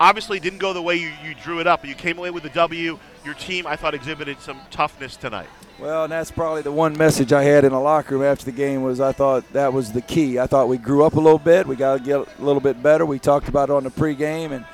[0.00, 2.48] obviously didn't go the way you, you drew it up, you came away with the
[2.50, 2.98] W.
[3.24, 5.48] Your team, I thought, exhibited some toughness tonight.
[5.78, 8.52] Well, and that's probably the one message I had in the locker room after the
[8.52, 10.38] game was I thought that was the key.
[10.38, 11.66] I thought we grew up a little bit.
[11.66, 13.06] We got to get a little bit better.
[13.06, 14.64] We talked about it on the pregame, and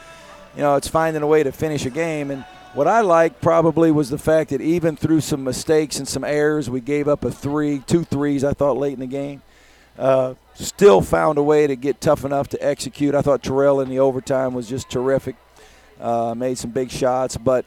[0.57, 2.31] you know it's finding a way to finish a game.
[2.31, 6.25] And what I liked probably was the fact that even through some mistakes and some
[6.25, 8.43] errors, we gave up a three, two threes.
[8.43, 9.43] I thought late in the game,
[9.99, 13.15] uh, still found a way to get tough enough to execute.
[13.15, 15.37] I thought Terrell in the overtime was just terrific.
[16.01, 17.65] Uh, made some big shots, but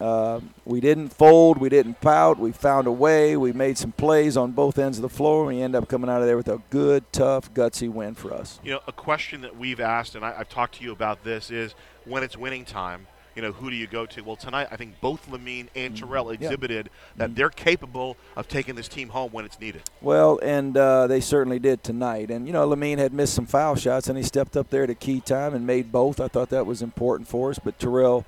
[0.00, 2.38] uh, we didn't fold, we didn't pout.
[2.38, 3.36] We found a way.
[3.36, 5.48] We made some plays on both ends of the floor.
[5.48, 8.32] And we end up coming out of there with a good, tough, gutsy win for
[8.32, 8.60] us.
[8.64, 11.50] You know, a question that we've asked, and I, I've talked to you about this,
[11.50, 14.22] is when it's winning time you know, who do you go to?
[14.22, 16.06] Well, tonight I think both Lamine and mm-hmm.
[16.06, 19.82] Terrell exhibited that they're capable of taking this team home when it's needed.
[20.00, 22.30] Well, and uh, they certainly did tonight.
[22.30, 24.94] And you know, Lamine had missed some foul shots, and he stepped up there to
[24.94, 26.20] key time and made both.
[26.20, 27.58] I thought that was important for us.
[27.58, 28.24] But Terrell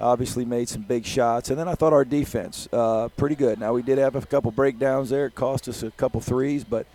[0.00, 1.50] obviously made some big shots.
[1.50, 3.58] And then I thought our defense uh, pretty good.
[3.58, 5.26] Now we did have a couple breakdowns there.
[5.26, 6.86] It cost us a couple threes, but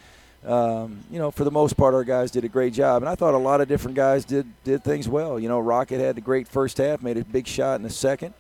[0.46, 3.16] um, you know, for the most part, our guys did a great job, and I
[3.16, 5.40] thought a lot of different guys did did things well.
[5.40, 8.34] You know, Rocket had a great first half, made a big shot in the second.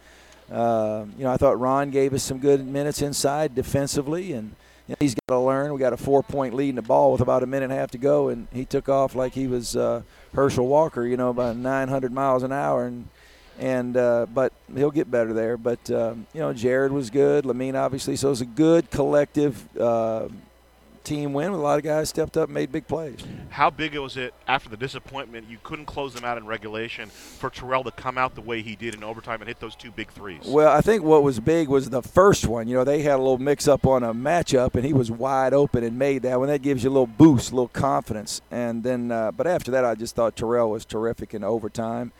[0.52, 4.56] Uh, you know, I thought Ron gave us some good minutes inside defensively, and
[4.88, 5.72] you know, he's got to learn.
[5.72, 7.92] We got a four-point lead in the ball with about a minute and a half
[7.92, 10.02] to go, and he took off like he was uh,
[10.34, 11.06] Herschel Walker.
[11.06, 13.08] You know, about 900 miles an hour, and
[13.60, 15.56] and uh, but he'll get better there.
[15.56, 17.46] But um, you know, Jared was good.
[17.46, 20.28] Lamine obviously, so it was a good collective uh,
[21.04, 21.52] team win.
[21.52, 23.20] With a lot of guys stepped up and made big plays.
[23.50, 25.50] How big was it after the disappointment?
[25.50, 28.76] You couldn't close them out in regulation for Terrell to come out the way he
[28.76, 30.44] did in overtime and hit those two big threes.
[30.46, 32.68] Well, I think what was big was the first one.
[32.68, 35.54] You know, they had a little mix up on a matchup, and he was wide
[35.54, 36.48] open and made that one.
[36.48, 38.42] That gives you a little boost, a little confidence.
[38.52, 42.12] And then, uh, but after that, I just thought Terrell was terrific in overtime.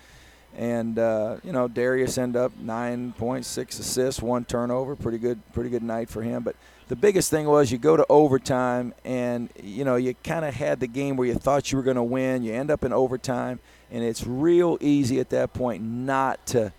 [0.57, 4.95] And uh, you know, Darius end up nine points, six assists, one turnover.
[4.95, 6.44] Pretty good, pretty good night for him.
[6.44, 6.55] But
[6.91, 10.81] the biggest thing was you go to overtime and you know you kind of had
[10.81, 13.61] the game where you thought you were going to win you end up in overtime
[13.90, 16.73] and it's real easy at that point not to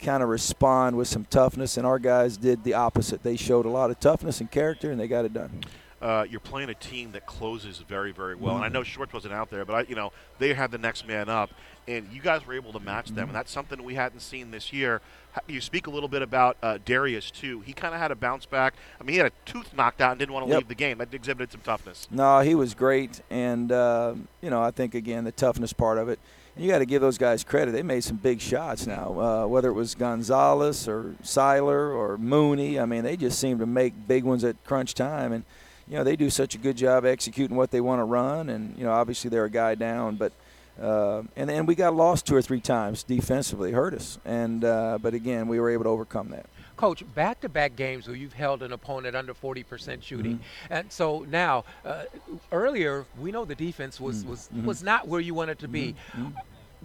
[0.00, 3.68] kind of respond with some toughness and our guys did the opposite they showed a
[3.68, 5.60] lot of toughness and character and they got it done
[6.02, 8.54] uh, you're playing a team that closes very, very well.
[8.54, 8.64] Mm-hmm.
[8.64, 11.06] And I know Shorts wasn't out there, but I, you know they had the next
[11.06, 11.50] man up,
[11.86, 13.34] and you guys were able to match them, and mm-hmm.
[13.36, 15.00] that's something we hadn't seen this year.
[15.46, 17.60] You speak a little bit about uh, Darius too.
[17.60, 18.74] He kind of had a bounce back.
[19.00, 20.58] I mean, he had a tooth knocked out and didn't want to yep.
[20.58, 20.98] leave the game.
[20.98, 22.08] That exhibited some toughness.
[22.10, 26.08] No, he was great, and uh, you know I think again the toughness part of
[26.08, 26.18] it.
[26.56, 27.70] you got to give those guys credit.
[27.70, 32.80] They made some big shots now, uh, whether it was Gonzalez or Seiler or Mooney.
[32.80, 35.44] I mean, they just seem to make big ones at crunch time, and
[35.88, 38.76] you know they do such a good job executing what they want to run, and
[38.78, 40.32] you know obviously they're a guy down, but
[40.80, 44.98] uh, and then we got lost two or three times defensively, hurt us, and uh,
[45.00, 46.46] but again we were able to overcome that.
[46.76, 50.72] Coach, back-to-back games where you've held an opponent under 40% shooting, mm-hmm.
[50.72, 52.04] and so now uh,
[52.50, 54.30] earlier we know the defense was mm-hmm.
[54.30, 54.66] was mm-hmm.
[54.66, 55.94] was not where you wanted to be.
[56.12, 56.22] Mm-hmm.
[56.22, 56.38] Mm-hmm.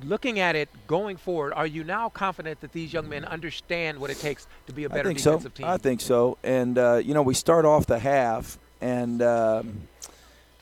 [0.04, 4.12] Looking at it going forward, are you now confident that these young men understand what
[4.12, 5.64] it takes to be a better defensive so.
[5.64, 5.66] team?
[5.66, 6.38] I think so.
[6.44, 9.88] And uh, you know, we start off the half and um,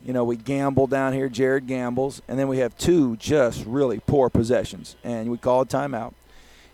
[0.04, 1.30] you know we gamble down here.
[1.30, 5.66] Jared gambles, and then we have two just really poor possessions, and we call a
[5.66, 6.14] timeout.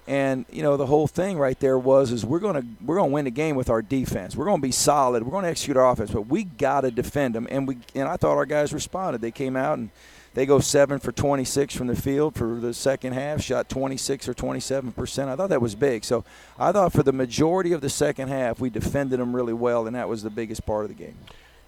[0.07, 3.25] And you know the whole thing right there was is we're gonna we're gonna win
[3.25, 4.35] the game with our defense.
[4.35, 5.24] We're gonna be solid.
[5.24, 7.47] We're gonna execute our offense, but we gotta defend them.
[7.50, 9.22] And we and I thought our guys responded.
[9.22, 9.91] They came out and
[10.34, 14.34] they go seven for 26 from the field for the second half, shot 26 or
[14.34, 15.30] 27 percent.
[15.30, 16.03] I thought that was big.
[16.06, 16.24] So
[16.58, 19.96] I thought for the majority of the second half, we defended them really well, and
[19.96, 21.18] that was the biggest part of the game.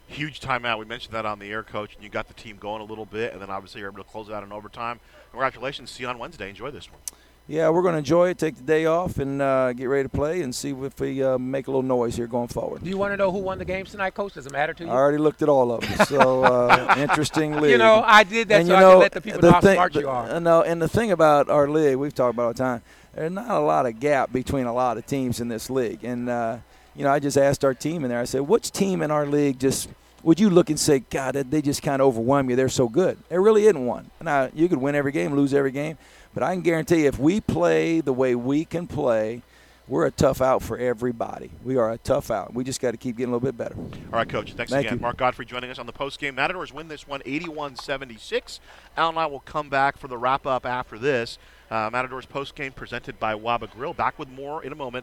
[0.08, 0.80] Huge timeout.
[0.80, 3.06] We mentioned that on the air, coach, and you got the team going a little
[3.06, 5.00] bit, and then obviously you're able to close out in overtime.
[5.32, 5.90] Congratulations.
[5.92, 6.50] See you on Wednesday.
[6.50, 7.02] Enjoy this one
[7.48, 10.10] yeah, we're going to enjoy it, take the day off, and uh, get ready to
[10.10, 12.84] play and see if we uh, make a little noise here going forward.
[12.84, 14.36] Do you want to know who won the games tonight, Coach?
[14.36, 14.90] Does it matter to you?
[14.90, 16.06] I already looked at all of them.
[16.06, 17.72] So, uh, interesting league.
[17.72, 19.52] You know, I did that and so you know, I can let the people the
[19.52, 20.30] know thing, how smart you are.
[20.30, 22.82] Uh, no, and the thing about our league, we've talked about all the time,
[23.14, 26.04] there's not a lot of gap between a lot of teams in this league.
[26.06, 26.60] And, uh,
[26.96, 29.26] you know, I just asked our team in there, I said, which team in our
[29.26, 29.90] league just–
[30.24, 32.56] would you look and say, God, they just kind of overwhelm you.
[32.56, 33.18] They're so good.
[33.30, 34.10] There really isn't one.
[34.22, 35.98] Now, you could win every game, lose every game,
[36.34, 39.42] but I can guarantee you if we play the way we can play,
[39.88, 41.52] we're a tough out for everybody.
[41.64, 42.54] We are a tough out.
[42.54, 43.76] We just got to keep getting a little bit better.
[43.76, 44.54] All right, Coach.
[44.54, 45.00] Thanks Thank again.
[45.00, 45.02] You.
[45.02, 46.36] Mark Gottfried joining us on the post game.
[46.36, 48.62] Matadors win this one 81 76.
[48.96, 51.38] Al and I will come back for the wrap up after this.
[51.70, 53.94] Uh, Matadors post game presented by Waba Grill.
[53.94, 55.02] Back with more in a moment